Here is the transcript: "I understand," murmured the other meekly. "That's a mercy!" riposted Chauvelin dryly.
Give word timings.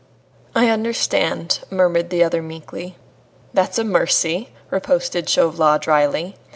"I 0.55 0.69
understand," 0.69 1.59
murmured 1.69 2.09
the 2.09 2.23
other 2.23 2.41
meekly. 2.41 2.97
"That's 3.53 3.77
a 3.77 3.83
mercy!" 3.83 4.49
riposted 4.71 5.29
Chauvelin 5.29 5.79
dryly. 5.79 6.35